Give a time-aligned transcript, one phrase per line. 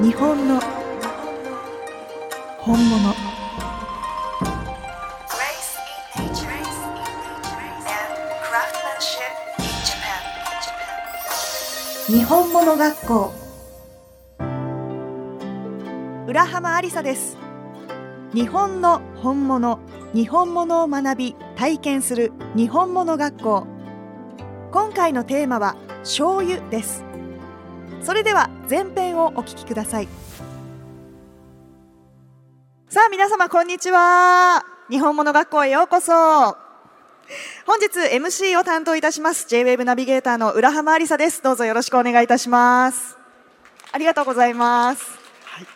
[0.00, 0.60] 日本の
[2.60, 3.14] 本物。
[12.06, 13.32] 日本物学校。
[16.28, 17.36] 浦浜ありさです。
[18.32, 19.80] 日本の本物。
[20.14, 23.66] 日本物を学び体験する日本物学校。
[24.70, 25.74] 今回のテーマは
[26.04, 27.07] 醤油です。
[28.08, 30.08] それでは前編をお聞きください。
[32.88, 34.64] さあ皆様こんにちは。
[34.88, 36.10] 日本物学校へようこそ。
[36.14, 41.42] 本日 MC を担当いたします J-WAVE ナビゲーターの浦浜ありさです。
[41.42, 43.18] どうぞよろしくお願いいたします。
[43.92, 45.04] ありがとうございます、
[45.44, 45.66] はい。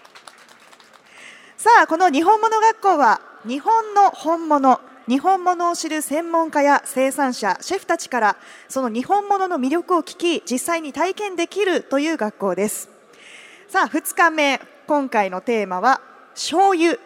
[1.58, 8.36] さあこの日本物学校は日本の本物日本物を知る専門家や生産者シェフたちから
[8.68, 12.88] その日本物の魅力を聞き実際に体験できるという学校です。
[13.68, 16.00] さあ2日目今回のテーマは
[16.34, 16.98] 醤油。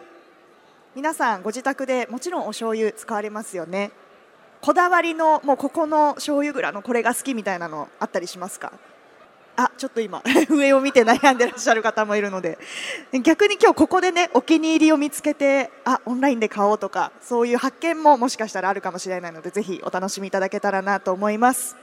[0.95, 3.91] 皆さんご自宅でもちろんお醤油使われますよね。
[4.61, 8.73] こだわりのもうここの醤油蔵のこれが好きみたいなのあったりしますか？
[9.57, 12.57] あちょっと今 上を見て悩んでらっしゃる方もいるので。
[13.23, 21.75] 逆に今日ここでねお気に入りを見つけてあオンラインで買おうとかそういう発見ももしかしたらあるかもしれないのでぜひお楽しみいただけたらなと思います。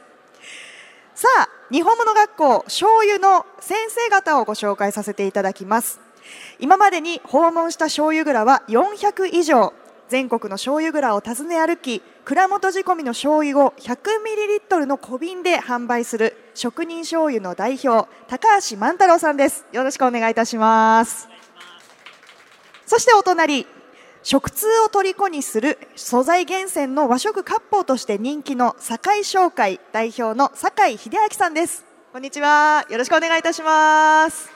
[1.15, 6.01] さあ日本物学校醤油の先生方をご紹介させていただきます。
[6.59, 9.73] 今までに訪問した醤油蔵は400以上。
[10.09, 19.67] 全国の醤油蔵を訪ね歩き蔵元仕込みの醤油を100ミリリットルの小瓶で販売する職人醤油の代表高橋万太郎さんです。
[19.73, 21.29] よろしくお願いいたします。
[22.87, 23.67] そしてお隣
[24.23, 31.85] 食通を虜にする素材厳選の和食割烹として人気の堺商会代表の酒井秀明さんです。
[32.13, 32.87] こんにちは。
[32.89, 34.51] よろしくお願いいたします。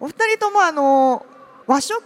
[0.00, 1.24] お二人ともあの
[1.66, 1.96] 和食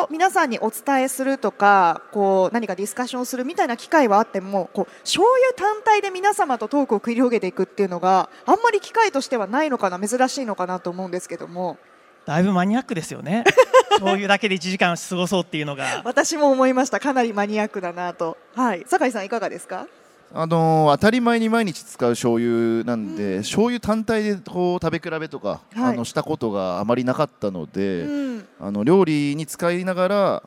[0.00, 11.78] を皆さんにお伝えするとかこう何かディスカッションするみたいな機会はあってもこう醤油単体で皆様とトークを繰り広げていくっていうのがあんまり機会としてはないのかな珍しいのかなと思うんですけども。
[12.26, 13.44] だいぶマニアックですよね。
[13.90, 16.02] 醤油だけで1時間過ごそうっていうのが。
[16.04, 16.98] 私も思いました。
[16.98, 18.36] かなりマニアックだなと。
[18.56, 18.84] はい。
[18.88, 19.86] 酒井さんいかがですか？
[20.34, 25.92] あのー当たり前に毎日使う醤油なんで、醤油単体でこう食べ比べとか、はい。
[25.92, 28.48] あのしたことがあまりなかったので、うん。
[28.60, 30.42] あの料理に使いながら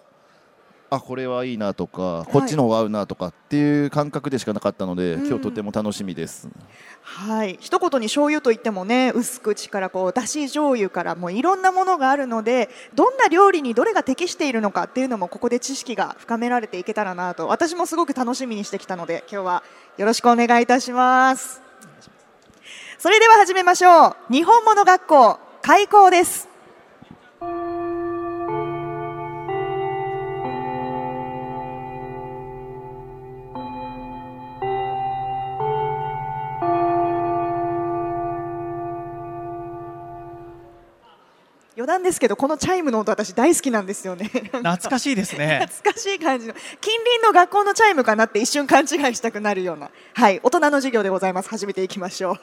[0.91, 5.27] あこれはいいなとか、こっちの方が合うなとかっていう感覚でしかなかったので、うん。
[5.27, 6.49] 今日とても楽しみです。
[7.01, 7.57] はい。
[7.59, 19.63] 一言に醤油といってもね薄口からこうだし醤油からもういろんなものがあるのでどんな料理にどれが適しているのかっていうのもここで知識が深められていけたらなと私もすごく楽しみにしてきたので今日は
[19.97, 21.61] よろしくお願いいたします。
[22.97, 24.15] それでは始めましょう。
[24.29, 26.48] 日本物学校開校です余
[41.89, 44.27] 談ですけどこのチャイムの音私大好きなんですよね。
[44.27, 45.65] 懐かしいですね。
[45.67, 49.89] 懐かしい感じの近隣の学校のチャイムかなって一瞬勘違いしたくなるような。
[50.13, 51.49] はい大人の授業でございます。
[51.49, 52.35] 始めていきましょう。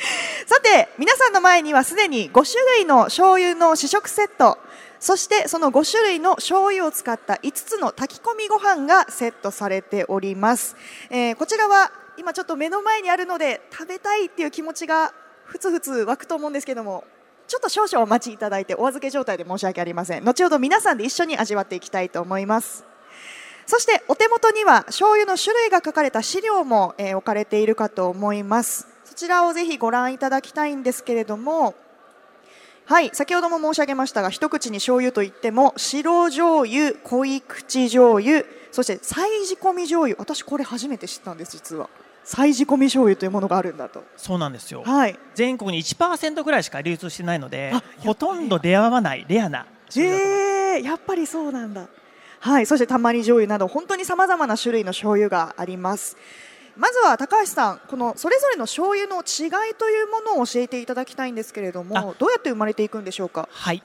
[0.46, 4.58] さて皆さんの前にはすでに5種類の醤油の試食セット。
[4.98, 10.76] そしてその5種類の醤油を使った5つの炊き込みご飯がセットされております、
[11.10, 15.12] えーこちらは今ちょっと目の前にあるので食べたいっていう気持ちが
[15.44, 17.04] ふつふつ湧くと思うんですけども
[17.46, 20.24] ちょっと少々お待ちいただいてお預け状態で申し訳ありません。
[20.24, 22.84] 後ほど皆さんで一緒に味わっていきたいと思います。
[23.66, 28.94] そしてお手元には醤油の種類が書かれた資料も、え置かれているかと思います。
[29.04, 31.74] そちらをぜひご覧いただきたいんですけれども
[32.86, 40.16] はい先ほども申し上げましたが一口に醤油といっても白醤油濃い口醤油そして再仕込み醤油。
[40.18, 41.88] 私これ初めて知ったんです実は。
[42.24, 44.02] 再仕込み醤油というものがあるんだと。
[44.16, 44.82] そうなんですよ。
[44.84, 45.18] はい。
[45.34, 51.86] 全国に1%ぐらいしか流通してないのであほとんど出会わないレアな醤えやっぱりそうなんだ。
[52.40, 56.16] はいそしてたまり醤油など本当にさまざまな種類の醤油があります。
[56.76, 63.48] まずは高橋さんこのそれぞれの醤油の違いというものを教えていただきたいんですけれどあもどうやって生まれていくんでしょうか？
[63.52, 63.82] はい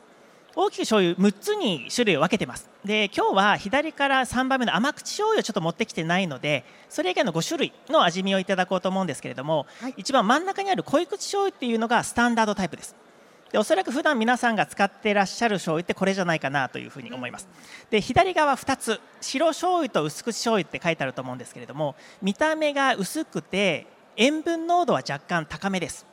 [0.56, 2.70] 大きく醤油6つに種類を分けてます。
[2.84, 9.94] で今日は左から3番目の甘口醤油をちょっと持ってきてないのでそれ以外の5種類の味見をいただこうと思うんですけれども、はい。
[9.98, 12.96] 一番真ん中にある濃い口醤油っていうのがスタンダードタイプです。
[13.52, 17.48] でおそらく普段皆さんが使っていらっしゃる醤油ってこれじゃないかなというふうに思います。
[17.90, 23.88] で左側2つ白醤油と薄口醤油って書いてあると思うんですけれども見た目が薄くて
[24.18, 26.06] 塩分濃度は若干高めです。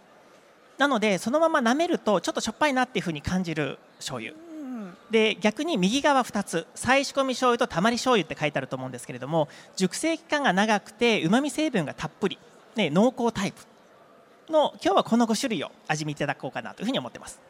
[0.78, 4.32] なのでそのまま舐めるとちょっとしょっぱいなっていうふうに感じる醤油。
[4.32, 4.96] うん。
[5.10, 12.38] で逆に右側2つ再仕込み醤油とたまり醤油って書いてあると思うんですけれども熟成期間が長くてうまみ成分がたっぷり、
[12.76, 13.62] ね、濃厚タイプ
[14.52, 17.40] の今日はこの5種類を味見いただこうかなというふうに思ってます。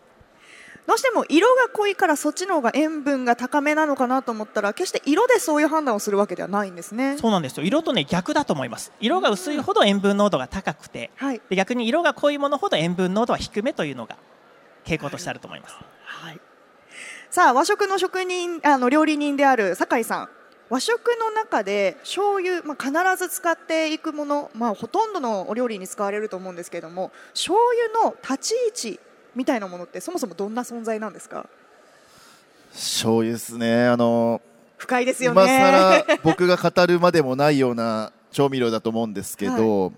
[0.87, 7.19] どうしても色が濃いからそっちの方が塩分が高めなのかなと思ったら決して色でそういう判断をするわけではないんですね。
[7.19, 7.65] そうなんですよ。
[7.65, 8.93] 色とね逆だと思います。
[9.01, 14.17] 色が薄いほど塩分濃度が高くてはい、で逆に色が濃いものほど塩分濃度は低めというのが
[14.85, 15.77] 傾向としてあると思います。
[16.05, 16.41] はい、
[17.37, 20.29] さあ和食の職人あの料理人である酒井さん。
[20.71, 22.93] 和食の中で醤油、まあ、必
[23.23, 27.59] ず使っていくもの、まあ、ほとんどのお料理に使われると思うんですけれども醤
[27.93, 29.01] 油の立ち位置
[29.35, 31.47] みたいなものってそもそもどんな存在なんですか？
[32.73, 33.87] 醤油ですね。
[33.87, 34.41] あの
[34.79, 36.05] 深いですよ今ね。
[36.09, 39.93] 更僕が語るまでもないような調味料だと思うんですけど、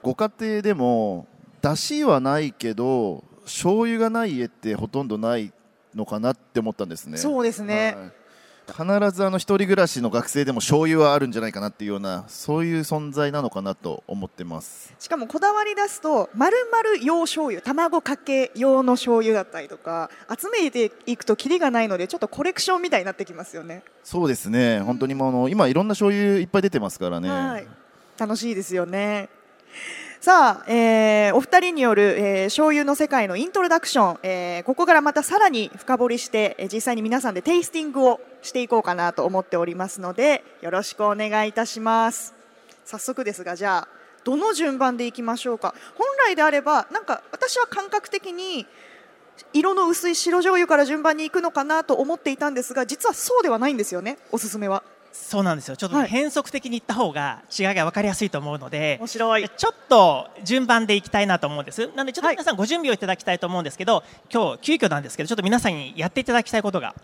[0.00, 1.26] ご家庭でも
[1.60, 5.52] 出汁はないけど醤油がない家ってほとんどない
[5.96, 7.16] のかなって思ったんですね。
[7.18, 8.26] そうですね、はい
[8.66, 8.82] 必
[9.12, 23.82] ずあの一人暮らしの学生でも醤油はあるんじゃないかなっていうようなそういう存在なのかなと思ってますしかもこだわり出すと丸々用醤油卵かけ用の醤油だったりとか集めていくとキリがないのでちょっとコレクションみたいになってきますよね。
[24.02, 27.66] そうですね本当にもうあの今いろんな醤油いっぱい出てますからね、はい、
[28.18, 29.28] 楽しいですよね。
[30.26, 42.34] さあ、えーお二人による、えー醤油の世界のイントロダクション、えーここからまたさらに深掘りして、えー実際に皆さんでテイスティングをしていこうかなと思っておりますのでよろしくお願いいたします。
[42.84, 43.88] 早速ですがじゃあ
[44.24, 45.76] どの順番でいきましょうか？
[45.94, 48.66] 本来であればなんか私は感覚的に
[49.52, 54.82] 色の薄い白醤油から順番に行くのかなと思っていたんですが実はそうではないんですよねおすすめは。
[55.16, 55.76] そうなんですよ。
[55.76, 56.08] ちょっとね、はい。
[56.08, 59.48] 変則的にいった方が違いが分かりやすいと思うので面白い。
[59.48, 61.88] ちょっと順番でいきたいなと思うんです。
[61.96, 62.36] なのでちょっとはい。
[62.36, 66.94] 皆さんご準備をいただきたいと思うんですけど、今日急遽なんですけどちょっと皆さんにやっていただきたいことが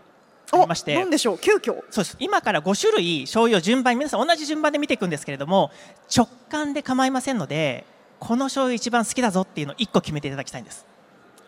[0.51, 0.95] ありまして。
[0.95, 1.37] 何でしょう？
[1.39, 1.83] 急遽。
[1.89, 2.17] そうです。
[2.19, 5.71] 今から5種類醤油を順番に皆さん同じ順番で見ていくんですけれども
[6.15, 7.85] 直感で構いませんので
[8.19, 10.85] この醤油一番好きだぞっていうのを1個決めていただきたいんです。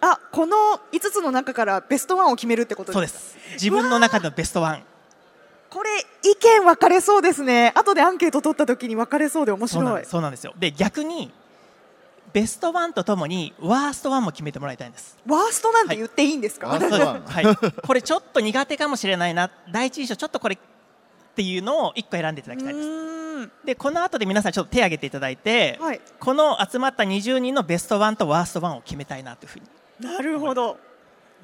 [0.01, 0.57] あこの
[0.91, 3.31] 5つの中からベストワンを決めるってことでそうです。
[3.31, 4.83] す自分の中でのベストワン。
[5.69, 5.89] これ
[6.25, 7.71] 意見分かれそうですね。
[7.75, 9.85] 後でアンケート取った時に分かれそうで面白い。
[9.85, 10.53] そうなんですそうなんですよ。
[10.57, 11.31] で逆に
[12.33, 15.17] ベストワンとともにワーストワンも決めてもらいたいんです。
[15.27, 16.81] ワーストなんて言っていいんですか、はい
[17.45, 17.55] はい、
[17.85, 19.51] これちょっと苦手かもしれないな。
[19.71, 20.57] 第一印象ちょっとこれっ
[21.35, 22.89] ていうのを1個選んでいただきたいです。
[23.63, 26.01] でこの後で皆さんちょっと手を挙げていただいて、はい。
[26.19, 29.65] この集まった20人のベストワンとワーストワンを決めたいなというふうに。
[29.99, 30.77] なるほど。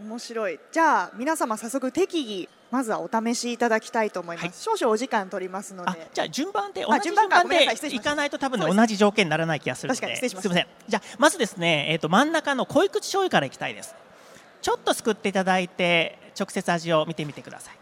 [0.01, 0.59] 面白い。
[0.71, 4.77] じゃあ皆様早速適宜まずはお試しいただきたいと思います、はい。
[4.79, 7.75] 少々お時間取りますのあでじゃあ順番であ同じ順順番でごめんなさい。
[7.75, 8.11] 失礼しました。
[8.11, 9.99] いかないと多分ね同じ条件にならない気がするので。
[9.99, 10.49] 確かに失礼しました。
[10.49, 10.89] すみません。
[10.89, 13.93] じゃあまずですね、えー、と真ん中の濃い口醤油からいきたいです。
[14.61, 17.75] ちょっとすくっていただいて直接味を見てみてください。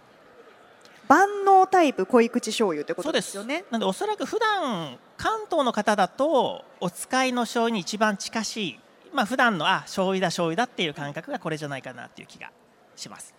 [1.07, 3.65] 万能タイプ濃い口醤油ってことですよね。
[3.69, 8.79] なのでおそらく普段関東の方だとお使いの醤油に一番近しい
[9.13, 12.51] まあ普段のあ醤油だ醤油だっていう感覚がこれじゃないかなっていう気が
[12.95, 13.33] します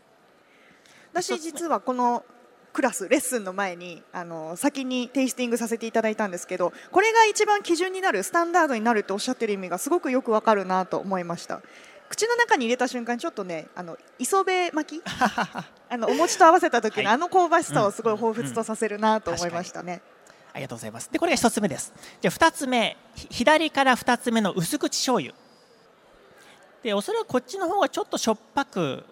[1.13, 2.25] 私実はこの
[2.73, 11.63] クラスレッスンの前にあの先にテイスティングさせていただいたんですけどこれが一番基準になるスタンダードになるっておっしゃってる意味がすごくよくわかるなと思いました。
[12.09, 15.03] 口の中に入れた瞬間ちょっとねあの磯辺巻き？
[15.93, 17.15] あのお餅と合わせた時のはい。
[17.15, 20.03] あの香ばしさをすごい彷彿とさせるなと思いましたね、
[20.53, 21.11] ありがとうございます。
[21.11, 21.93] でこれが一つ目です。
[22.21, 22.97] じゃあ二つ目。
[23.15, 25.35] ひ左から二つ目の薄口醤油。
[26.83, 29.05] でおそらくこっちの方がちょっとしょっぱく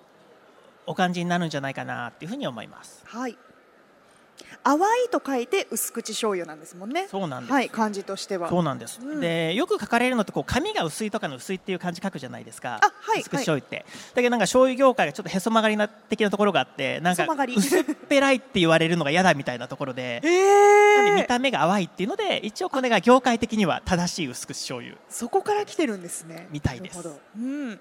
[0.89, 3.03] お感じになるんじゃないかなっていうふうに思います。
[3.05, 3.37] はい。
[4.65, 7.07] 淡いと書いて薄口醤油なんですもんね。
[7.09, 7.53] そうなんです。
[7.53, 8.49] はい漢字としては。
[8.49, 9.21] そうなんです、うん。
[9.21, 12.81] でよく書かれるのってこう紙が薄いとかの薄いっていう漢字書くじゃないですか。
[12.83, 17.27] あはい薄口醤油って、だけどなんか醤油業界がちょっとへそ曲がりな的なところがあってなんか
[17.57, 27.41] 薄っぺらいって言われるのが嫌だみたいなところでえなんで見ー、た目が淡いっていうので一応これが業界的には正しい薄口醤油そこから来てるんですねみたいですなるほどう
[27.73, 27.81] ん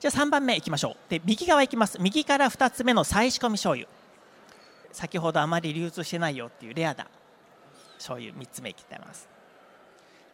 [0.00, 0.96] じゃあ3番目いきましょう。
[1.10, 1.98] で右側いきます。
[2.00, 3.88] 右から2つ目の再仕込み醤油。
[4.92, 7.06] 先ほどあまり流通してないよっていうレアな
[7.96, 8.32] 醤油。
[8.34, 9.28] 3つ目いきてます。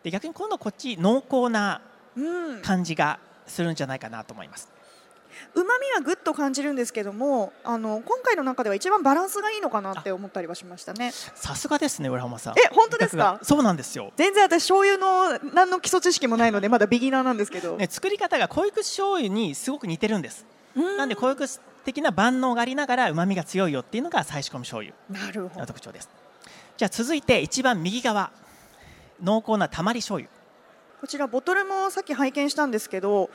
[0.03, 1.81] で逆に今度こっち濃厚な
[2.17, 2.63] うん。
[2.63, 4.69] 感じがするんじゃないかなと思います。
[4.71, 4.82] う
[5.55, 11.13] まみはぐっと感じるんですけどもあの今回の中では一番バランスがいいのかなって思ったりはしましたね。
[11.13, 12.55] さすがですね浦浜さん。
[12.59, 13.39] え本当ですか？
[13.43, 14.13] そうなんですよ。
[14.17, 20.47] 全然私醤油の何の基礎知識もないのでまだビギナーなんですけど、ね、作り方が濃い口醤油にすごく似てるんです。
[20.77, 20.97] うん。
[20.97, 24.95] なんで濃い口的な万能がありながらうまみが強いよっていうのが再仕込み醤油。
[25.11, 25.67] のなるほど。
[25.67, 26.09] 特徴です。
[26.77, 28.31] じゃあ続いて一番右側
[29.23, 30.31] 濃厚なたまり醤油。
[31.01, 33.29] こちらボトルもさっき拝見したんですけど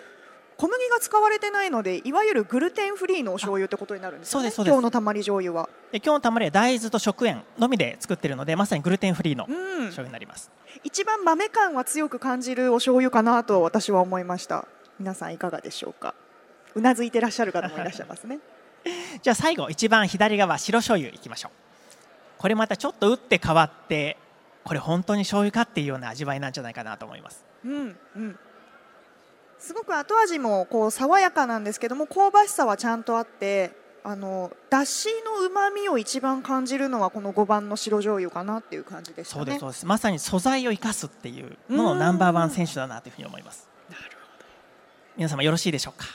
[0.58, 4.50] 小麦が使われてないのでいわゆるグルテンフリーのお醤油ってことになるんですよね。
[4.50, 4.74] そうですそうです。
[4.74, 5.70] 今日のたまり醤油は。
[5.92, 9.56] で今日のたまりは大豆と食塩のみで作ってるのでまさにグルテンフリーのうん。
[9.88, 10.50] 醤油になります、
[10.84, 14.68] 一番豆感は強く感じるお醤油かなと私は思いました。
[15.00, 16.16] 皆さんいかがでしょうか？
[16.74, 18.40] うなずいてらっしゃる方もいらっしゃいますね。
[19.22, 21.52] じゃあ最後一番左側白醤油いきましょう。
[22.40, 24.18] これまたちょっと打って変わって
[24.64, 27.46] これ本当に醤油かっていうような味わいなんじゃないかなと思います。
[27.64, 28.40] うんうん
[29.60, 33.72] すごく後味もこう爽やかなんですけども香ばしさはちゃんとあって
[34.04, 39.40] あのだしのうまみを一番感じるのはこの5番の白醤油かなっていう感じでしたね。
[39.40, 39.86] そうですそうです。
[39.86, 43.68] まさに素材を生かすっていうののナンバーワン選手だなというふうに思います。
[45.18, 46.06] 皆様よろしいでしょうか？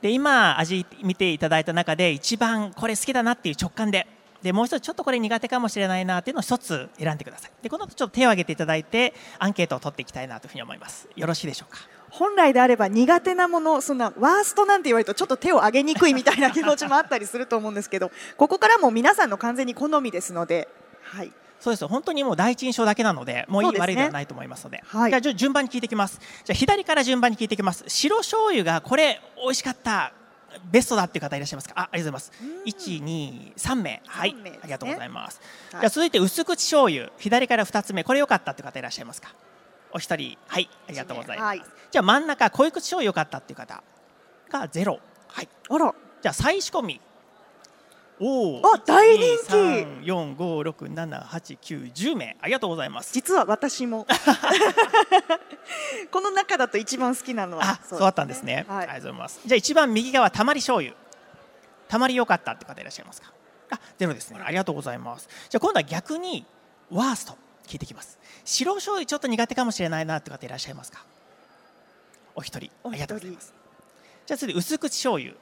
[0.00, 4.06] で今味見ていただいた中で一番これ好きだなっていう直感で
[4.42, 7.52] でもう一つちょっとこれ苦手かもしれないなっていうのを一つ選んでください。
[7.62, 11.08] でこの後ちょっと手を挙げていただいてアンケートを取っていきたいなというふうに思います。
[11.14, 11.78] よろしいでしょうか？
[12.16, 20.68] 本来であれば苦手なものそんなワーストなんて言われるとちょっと手を挙げにくいみたいな気持ちもあったりすると思うんですけど ここからも皆さんの完全に好みですので、
[21.02, 21.88] はい、そうです。
[21.88, 24.84] 本当にもう第一印象だけなのでもういい悪いではないと思いますので。
[24.86, 25.10] はい。
[25.10, 26.20] じゃあ順番に聞いていきます。
[26.44, 27.84] じゃあ左から順番に聞いていきます。
[27.88, 30.12] 白醤油がこれ美味しかった
[30.70, 31.74] ベストだっていう方いらっしゃいますか？
[31.76, 32.62] あありがとうございます。
[32.64, 34.02] 一二三名。
[34.06, 34.34] はい。
[34.34, 34.58] ね。
[34.62, 35.40] ありがとうございます、
[35.72, 35.80] はい。
[35.80, 37.10] じゃあ続いて薄口醤油。
[37.18, 38.04] 左から二つ目。
[38.04, 39.32] これ良かったっていう方いらっしゃいますか？
[39.94, 40.36] お一人。
[40.46, 41.62] はいありがとうございます、はい。
[41.90, 43.82] じゃあ真ん中濃い口醤油良かったっていう方
[44.50, 45.00] がゼロ。
[45.28, 45.48] はい。
[45.70, 45.94] あら。
[46.20, 47.00] じゃあ再仕込み。
[48.20, 49.22] おおあ大人
[50.02, 50.06] 気。
[50.06, 52.36] 四五六七八九十名。
[52.40, 53.12] ありがとうございます。
[53.12, 54.06] 実は私も。
[56.10, 58.78] この中だと一番好きなのはあそうだったんですね、はい。
[58.78, 59.40] ありがとうございます。
[59.46, 60.94] じゃあ一番右側たまり醤油。
[61.88, 63.32] たまり良かったって方いらっしゃいますか？
[63.70, 64.40] あゼロですね。
[64.44, 65.28] ありがとうございます。
[65.48, 66.46] じゃあ今度は逆に
[66.90, 67.36] ワースト
[67.66, 68.18] 聞いてきます。
[68.44, 71.04] 白醤油ちょっと苦手かもしれないなって方いらっしゃいますか？
[72.34, 72.70] お一人。
[72.84, 73.54] ありがとうございます。
[74.26, 75.32] じゃあ次薄口醤油。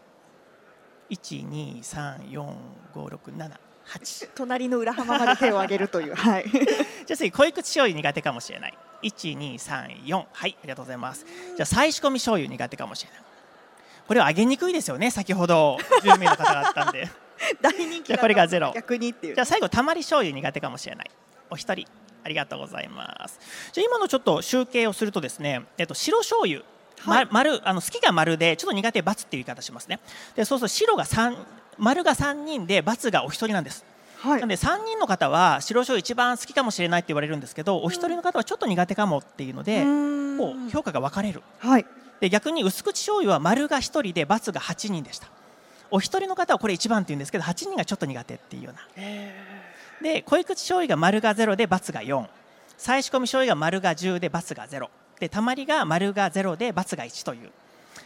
[1.09, 2.57] 一二三四
[2.95, 4.29] 五六七八。
[4.35, 6.15] 隣の裏浜まで手を挙げるという。
[6.15, 6.45] はい。
[6.51, 8.79] じゃあ次濃い口醤油苦手かもしれない。
[9.03, 11.27] 1234はいありがとうございます。
[11.57, 13.23] じゃあ再仕込み醤油苦手かもしれない。
[14.07, 15.77] これは揚げにくいですよね先ほど。
[16.03, 17.09] 10名の方があったんで。
[17.61, 18.73] 大人気これがゼロ。
[18.75, 19.35] 逆にっていう。
[19.35, 21.11] じゃあ最後たまり醤油苦手かもしれない。
[21.51, 21.87] お一人
[22.25, 23.39] ありがとうございます。
[23.73, 26.63] じゃあ今のちょっと集計をするとですね、えっと、白醤油
[27.05, 30.01] ま丸あの好きが丸でちょっと苦手×っていう言い方しますね。
[30.37, 31.37] でそうすると白が3
[31.79, 33.85] 丸が3人で×がお一人なんです。
[34.21, 34.41] はい。
[34.41, 39.83] なんで3人の方は白醤油一番好きかもしれないって言われるんですけどお一人の方はちょっと苦手かもっていうので
[40.39, 41.43] こう評価が分かれる。
[41.59, 41.87] はい。
[42.21, 45.29] で逆に薄口醤油は丸が1人で×が8人でした。
[45.91, 48.81] お一人の方はこれ1番って言うんですけど8人がちょっと苦手っていうような
[50.03, 52.27] で濃い口醤油が丸が0で×が4
[52.77, 54.89] 再仕込み醤油が丸が10で×が0
[55.21, 57.51] でたまりが丸が0で×が1という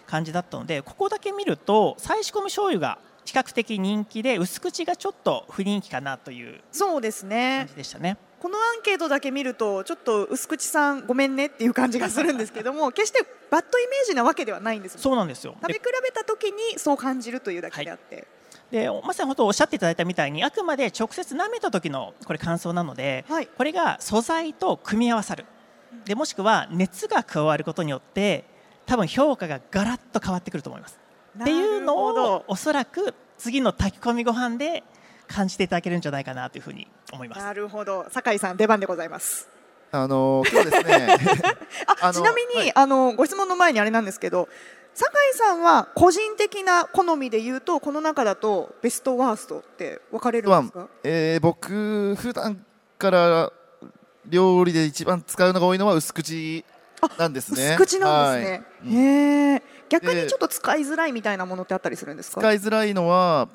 [0.07, 8.17] 感じだったのでここだけ見ると再仕込み醤油が比較的人気で薄口がちょっと不人気かなというそうです感ねじでしたね。
[8.39, 15.57] このアンケートだけ見るとちょっと薄口さんごめんねっていう感じがするんですけども 決してバッドイメージなわけではないんですそうなんですよ。
[15.61, 18.29] 食べで比べた時にそう感じるというだけであって、
[18.71, 23.47] でまさに本当おっしゃっていただいたみたいにあくまで直接舐めた時のこれ感想なので、はい。
[23.47, 25.45] これが素材と組み合わさる。
[26.05, 28.45] でもしくは熱が加わることによって
[28.87, 30.99] 多分評価がガラッと変わってくると思います。
[31.41, 34.83] っていうのをおそらく次の炊き込みご飯で
[35.29, 37.43] 感じていただけるんじゃないかなというふうに思います。
[37.43, 38.07] なるほど。
[38.11, 39.49] 酒井さん出番でございます。
[39.93, 41.17] あのー今日ですね
[41.87, 42.73] ああのちなみに、はい。
[42.75, 44.49] あのご質問の前にあれなんですけど
[44.99, 50.89] 酒井さんは個人的な好みで言うとこの中だとベストワーストって分かれるんですか？
[51.05, 52.65] えー僕普段
[52.97, 53.53] から
[54.25, 56.65] 料理で一番使うのが多いのは薄口
[57.19, 57.75] なんですね。
[57.75, 58.97] 薄口なんですね、はい。
[58.97, 62.41] へえ逆にでちょっと使いづらいみたいなものってあったりするんですか？
[62.41, 63.51] 使いづらいのは、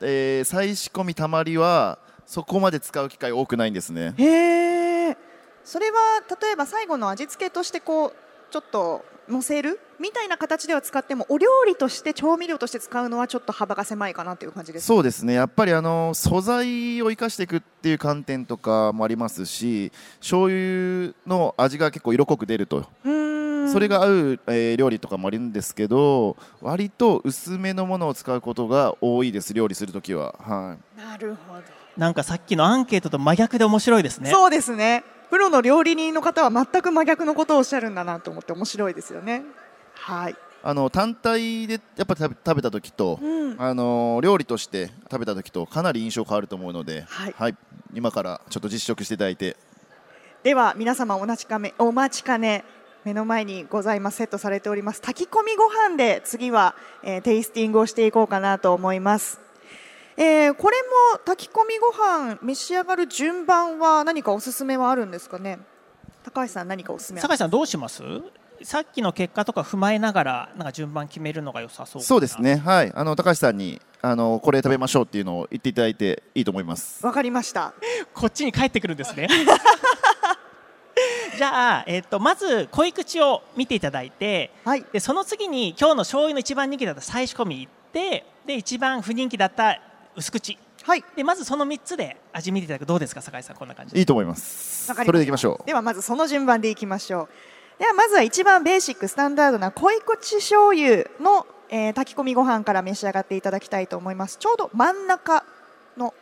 [0.00, 4.14] えー再仕込みたまりはそこまで使う機会多くないんですね。
[4.18, 5.16] へえ
[5.62, 8.12] それは例えば最後の味付けとしてこう
[8.50, 14.82] ちょっと乗せるみたいな形では使ってもお料理として調味料として使うのはちょっと幅が狭いかなという感じです。
[14.82, 15.34] かそうですね。
[15.34, 22.86] やっぱりあの素材を生かしていくっていう観点とかもありますし醤油の味が結構色濃く出ると。
[23.72, 34.30] それが合う、えー料理とかもあるんですけど割と薄めのものを使うことが多いです料理するときは、はい、なるほどなんかさっきのアンケートと真逆で面白いですね。
[34.30, 35.04] そうですね。
[35.30, 39.42] プロの料理人の方は全く真逆のことをおっしゃるんだなと思って面白いですよね。
[39.94, 47.56] はい、あの単体でやっぱ食べ食べたときと、うん、あの料理として食べたときとかなり印象変わると思うので、はい。
[47.94, 49.56] 今からちょっと実食していただいて。
[50.42, 52.64] では皆様お待ちかねお待ちかね
[53.04, 55.00] 目の前にございますセットされております。
[55.00, 59.40] 炊き込みご飯で次は、えーテイスティングをしていこうかなと思います、
[60.16, 60.76] えーこれ
[61.14, 65.58] も炊き込みご飯召し上がる順番は何かおすすめはあるんですかね？
[66.24, 68.02] 高橋さん何かおすすめある酒井さんどうします？
[68.62, 72.56] さっきの結果とか踏まえながらなんか順番決めるのが良さそうそうですね。
[72.56, 72.92] はい。
[72.94, 77.04] あの高橋さんにあのこれ食べましょうっていうのを言っていただいていいと思います。
[77.04, 77.72] わかりました。
[78.14, 79.26] こっちに帰ってくるんですね。
[81.36, 84.84] じゃあ、えっとまず濃い口を見ていただいてはい。
[84.92, 89.80] でその次に今日の醤油の一番人気だった再仕込み行ってで一番不人気だった
[90.16, 90.58] 薄口。
[90.84, 91.04] はい。
[91.16, 92.86] でまずその3つで味見ていただく。
[92.86, 93.94] どうですか酒井さんこんな感じ。
[93.94, 94.92] でいいと思います。
[94.92, 95.66] それでいきましょう。
[95.66, 97.28] ではまずその順番でいきましょ
[97.78, 97.78] う。
[97.78, 104.38] ではまずは一番ベーシックスタンダードな濃い口醤油の、えー炊き込みご飯から召し上がっていただきたいと思います。
[104.38, 105.44] ちょうど真ん中
[105.96, 106.14] の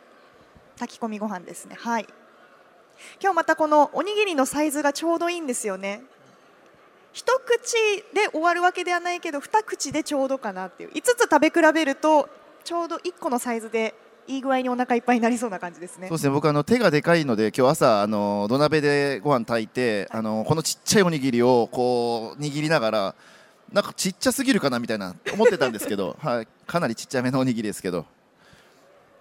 [0.79, 1.75] 炊き込みご飯ですね。
[1.79, 2.07] はい。
[3.21, 6.03] 今日またこのおにぎりのサイズがちょうどいいんですよね。
[7.13, 7.75] 一口
[8.13, 10.91] で終わるわけではないけど二口でちょうどかなっていう。
[10.91, 12.29] 5つ食べ比べると
[12.63, 13.95] ちょうど1個のサイズで
[14.27, 16.07] いい具合にお腹いっぱいになりそうな感じですね。
[16.07, 16.33] そうですね。
[16.33, 23.15] 僕あの手がでかいので今日朝あの土鍋でご飯炊いてあのこのちっちゃいおにぎりをこう握りながら
[23.71, 28.05] なんかちっちゃすぎるかなみたいな思ってたんですけど、 はい、かなりちっちゃめのおにぎりですけど。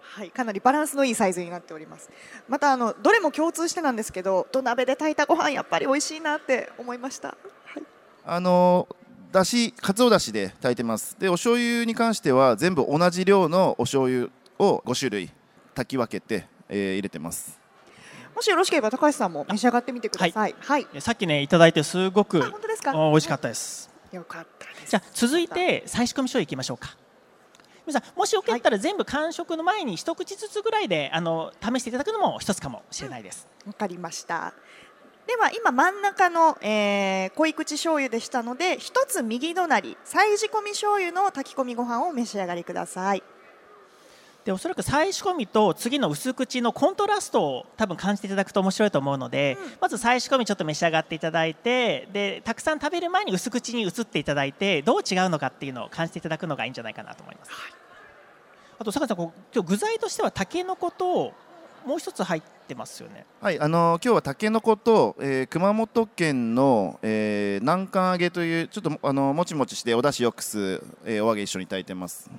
[0.00, 2.10] はい、かなりバランスのいいサイズになっております。
[2.48, 7.28] またあのどれも共通してなんですけど、土鍋で炊いたご飯やっぱり美味しいなって思いました。
[7.28, 7.34] は
[7.78, 7.82] い、
[8.26, 8.88] あの
[9.32, 11.16] だしかつおだしで炊いてます。
[11.18, 15.30] でお醤油に関しては全部同じ量のお醤油を5種類
[15.74, 17.58] 炊き分けて、えー入れてます。
[18.34, 20.54] もしよろしければ高橋さんも召し上がってみてください。
[20.58, 22.96] はい、えさっきねいただいてすごくあ本当ですか？
[22.96, 23.90] お美味しかったです。
[24.12, 24.90] よかったです。
[24.90, 26.96] じゃあ続いて再仕込み醤油いきましょうか。
[27.86, 34.52] 皆さんもしよかったら全部完食の前に一口ずつぐらいであの試していただくのも一つかもしれないです、わかりました。
[35.26, 43.22] では今真ん中の、えー濃い口醤油でしたので、一つ右隣再仕込み醤油の炊き込みご飯をお召し上がりください。
[44.44, 57.50] でおそらく再仕込みと次の薄口のコントラストを多分感じていただくと面白いと思うので、まず再仕込みちょっと召し上がっていただいてでたくさん食べる前に薄口に移っていただいてどう違うのかっていうのを感じていただくのがいいんじゃないかなと思います、
[58.78, 61.34] あと坂井さんこう今日具材としてはたけのこと
[61.86, 63.26] もう一つ入ってますよね。
[63.40, 72.30] はいあの今日はたけのこと、えー熊本県の、えー南関揚げというちょっとあのもちもちしてお出汁よくす、えーお揚げ一緒に炊いてます。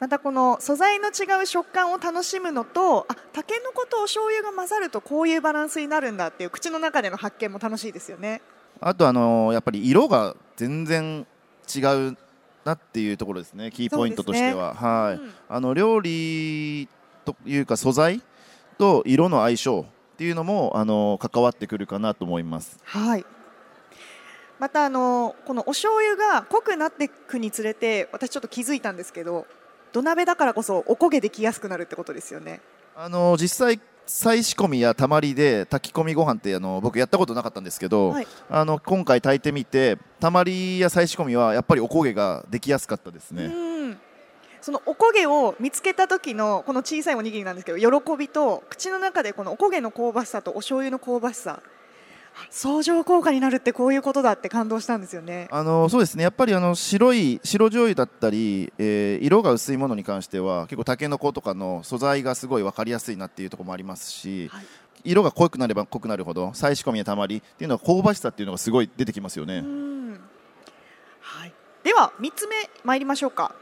[0.00, 8.42] またこの素材の違う食感を楽しむのとあたけのことお醤油が混ざるとこういうバランスになるんだっていう口の中での発見も楽しいですよね。
[8.80, 11.26] あとあのやっぱり色が全然
[11.72, 12.16] 違う
[12.64, 13.70] なっていうところですね。
[13.70, 15.32] キーポイントとしては、はい、うん。
[15.48, 16.88] あの料理
[17.24, 18.20] というか素材
[18.78, 19.84] と色の相性っ
[20.16, 22.78] ていうのもあの関わってくるかなと思います。
[22.84, 23.24] はい。
[24.58, 29.46] またあのこのお醤油が濃くなっていくにつれて私ちょっと気づいたんですけど
[29.92, 32.60] 土鍋だからこそおこげできやすくなるってことですよね。
[32.94, 38.26] あの実際再仕込みやたまりで炊き込みご飯ってあの僕やったことなかったんですけど、はい。
[38.48, 43.65] あの今回炊いてみてたまりや再仕込みはやっぱりおこげができやすかったですね、うん
[44.66, 51.60] そのおこげを見つけた時のこの小さいおにぎりなんですけど喜びと口の中でこのおこげの香ばしさとお醤油の香ばしさ。
[52.34, 55.46] あ相乗効果になるってこういうことだって感動したんですよね。
[55.52, 56.24] あのそうですね。
[56.24, 64.66] やっぱりあの白い白醤油だったり、えー色が薄いものに関しては結構たけのことかの素材がすごい分かりやすいなっていうところもありますし、はい。
[65.04, 70.20] 色が濃くなれば濃くなるほど再仕込みやたまりっていうのは香ばしさっていうのがすごい出てきますよね、うん。
[71.20, 71.52] はい、
[71.84, 73.54] では3つ目参りましょうか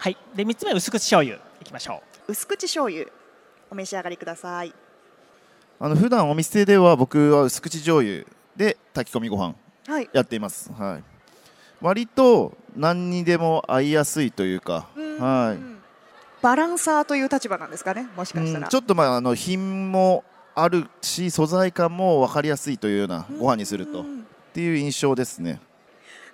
[0.00, 0.16] はい。
[0.34, 1.36] で3つ目薄口醤油。
[1.60, 2.32] いきましょう。
[2.32, 3.04] 薄口醤油。
[3.70, 4.72] お召し上がりください。
[5.78, 8.24] あの普段お店では僕は薄口醤油
[8.56, 9.54] で炊き込みご飯
[9.86, 10.08] はい。
[10.14, 11.04] やっています、はい、
[11.82, 15.62] 割と何にでも合いやすいというか、はい。
[16.42, 18.70] バランサーという立場なんですかねもしかしたら、うん。
[18.70, 24.00] ちょっとまああの品もあるし素材感も分かりやすいというようなご飯にすると。
[24.00, 24.26] っうん。
[24.54, 25.60] ていう印象ですね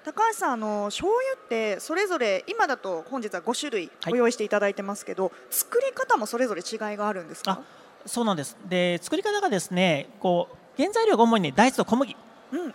[0.06, 4.12] 高橋さんあの醤油ってそれぞれ今だと本日は5種類はい。
[4.12, 7.50] ご用意していただいてますけど、作り方もそれぞれ違いがあるんですか？
[7.50, 7.60] あ
[8.06, 8.56] そうなんです。
[8.68, 12.16] で作り方がですねこう原材料が主にね大豆と小麦。
[12.52, 12.72] うんうん。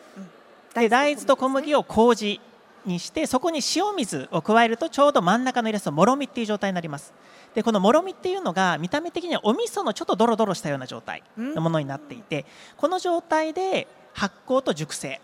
[0.76, 2.41] で大豆と小麦をを麹
[2.86, 7.13] にしてそこに塩水を加えるとちょうど真ん中のイラストもろみっていう状態になります。
[7.56, 15.22] でこのもろみっていうのが見た目的にはお味噌のちょっとドロドロしたような状態のものになっていてこの状態で発酵と熟成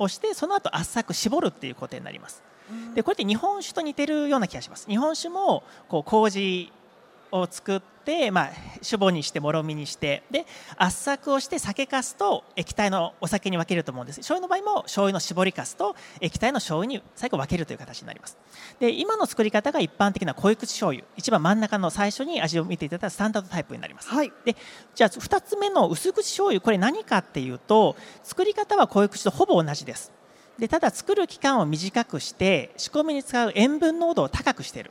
[0.00, 2.42] をしてその後圧搾絞るっていう工程になります。
[2.94, 4.86] でこれって日本酒と似てるような気がします。
[4.88, 6.72] 日本酒もこう麹
[7.30, 7.80] を作っ
[8.30, 8.50] まあ、
[8.82, 10.46] 酒母にしてもろみにしてで
[10.76, 14.20] 圧搾をして酒粕と液体のお酒に分けると思うんです。
[14.20, 18.38] 醤油の場合も醤油の絞り粕と液体の醤油に最後分けるという形になります。
[18.78, 21.04] で今の作り方が一般的な濃い口醤油。
[21.16, 24.08] 一番真ん中の最初に味を見ていただいたスタンダードタイプになります。
[24.08, 24.32] はい。
[24.44, 24.56] で
[24.94, 30.12] じゃあ2つ目の薄口醤油これ何かっていうと作り方は濃い口とほぼ同じです。
[30.58, 34.90] でただ作る期間を短くして仕込みに使う塩分濃度を高くしている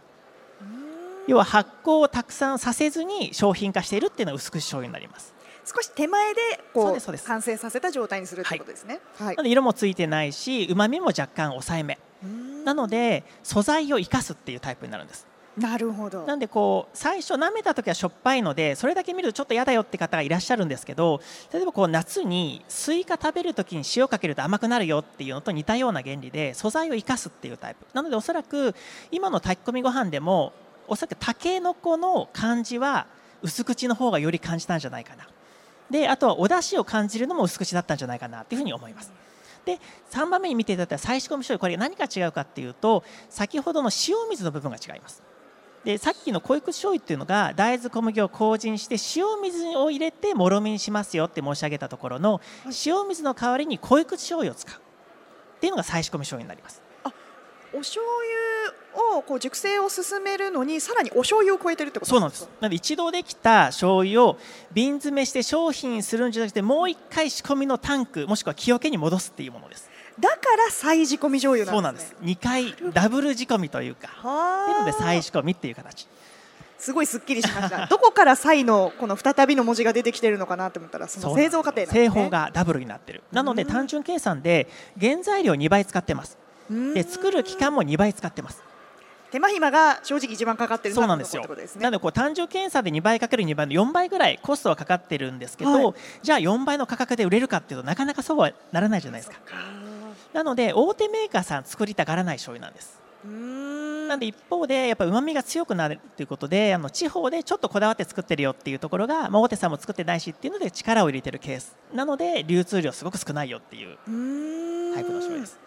[1.27, 5.33] 要は発酵をたくさんさせずに商品化しているっていうのが薄口醤油になります。
[5.65, 6.39] 少し手前で
[6.73, 8.99] こう完成させた状態にするってことですね。
[9.19, 9.35] はい。
[9.35, 11.99] なので色もついてないしうまみも若干抑えめ。
[12.65, 15.27] なので素材を生かすっていうタイプになるんです。
[15.57, 16.25] なるほど。
[16.25, 27.85] なんでこう最初舐めた時はしょっぱいのでそれだけ見るとちょっと嫌だよって方がいらっしゃるんですけど例えばこう夏にスイカ食べる時に塩かけると甘くなるよっていうのと似たような原理で素材を生かすっていうタイプ。
[27.93, 28.73] なのでおそらく
[29.11, 30.53] 今の炊き込みご飯でも
[30.89, 33.07] おそらくたけのこの感じは
[33.41, 35.27] 薄口の方がより感じたんじゃないかな。
[35.89, 39.11] であとはお出汁を感じるのも薄口だったんじゃないかなというふうに思います。
[39.65, 39.79] で
[40.11, 45.23] 3番目に見ていただいた再仕込み醤油これ何が違うかっていうと先ほどの塩水の部分が違います。
[45.83, 52.41] でさっきの濃い口醤油っていうのが大豆小麦を麹にして塩水を入れてもろみにしますよって申し上げたところの
[52.85, 56.81] 塩水の代わりに濃い口醤油を使うっていうのが再仕込み醤油になります
[57.73, 58.03] お醤
[58.95, 62.09] 油をこう熟成を進めるのにさらにお醤油を超えてるってこと？
[62.09, 62.43] そうなんです。
[62.59, 64.37] なので一度できた醤油を
[64.73, 69.89] 瓶詰めして商品にするんじゃなくてもう一回仕込みのタンクもしくは木桶に戻すっていうものです。
[70.19, 72.03] だから再仕込み醤油そうなでね。
[72.21, 72.41] なんんです。
[72.43, 74.07] 2回ダブル仕込みというか。
[74.07, 75.21] はっていうので再あ。
[75.21, 76.07] 仕込みっていう形。
[76.77, 77.85] すごいすっきりしました。
[77.87, 81.87] どこから再のこの再びの文字が出てきてるのかなと思ったらその製造過程ね。
[81.87, 83.23] 製法がダブルになってる。
[83.31, 84.67] なので単純計算で
[84.99, 86.37] 原材料2倍使ってます。
[86.41, 86.48] うん
[86.93, 88.63] で作る期間も2倍使ってます。
[89.31, 91.83] 手間暇が正直一番かかってるそうなんですよってことですね。
[91.83, 95.93] なのでこう単純計算で2倍かける2倍の4倍ぐらいコストはかかってるんですけど、はい。
[96.23, 99.37] じゃあ4倍の価格で売れるかっていうとなかなかそうはならないじゃないですか。
[100.33, 102.99] なので大手メーカーさん作りたがらない醤油なんです。
[104.07, 111.75] なんで一方でやっぱうまみが強くなるということであの地方でちょっとこだわって作ってるよっていうところが、まあ、大手さんも作ってないしっていうので力を入れてるケース。
[111.93, 113.97] なので流通量すごく少ないよっていう
[114.95, 115.59] タイプの醤油です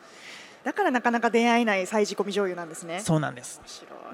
[0.65, 3.01] だからなかなか出会えない再仕込み醤油なんですね。
[3.01, 3.61] そうなんです。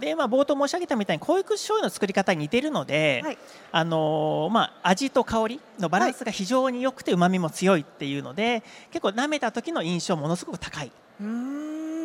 [0.01, 3.39] で、まあ、冒頭申し上げたみたいに濃い口醤油の作り方に似てるので、はい。
[3.71, 10.93] あのーまあ、味と香りのバランスが非常に良くてうまみも強いっていうので結構舐めた時の印象ものすごく高い。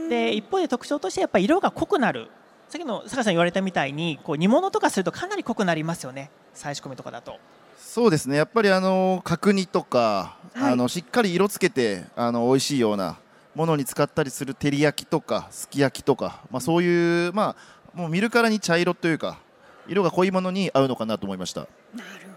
[0.10, 2.30] で一方で特徴としてやっぱ色が濃くなる。
[2.68, 6.32] さっきの坂さん言われたみたいにこう煮物とかするとかなり濃くなりますよね。
[6.54, 7.38] 再仕込みとかだと。
[7.78, 8.36] そうですね。
[8.36, 10.74] やっぱりあの角煮とか、はい。
[10.74, 13.18] あのしっかり色つけてあの美味しいような
[13.56, 17.56] ものに使ったりする照り焼きとかすき焼きとか、まあ、そういう、ま
[17.96, 19.40] あ、もう見るからに茶色というか
[19.88, 21.62] 色が濃いものに合うのかなと思いました。
[21.62, 22.34] なるほ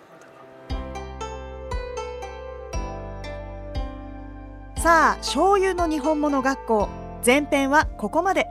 [4.77, 6.89] どさあ醤油の日本物学校
[7.25, 8.47] 前編はここまで。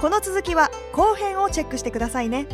[0.00, 2.46] この続きは後編をチェックしてくださいね。